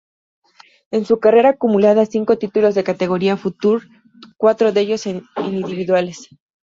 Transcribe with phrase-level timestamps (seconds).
[0.89, 3.85] En su carrera acumula cinco títulos de categoría Future,
[4.35, 6.27] cuatro de ellos en individuales.